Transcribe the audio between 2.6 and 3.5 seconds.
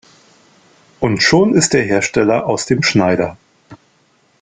dem Schneider.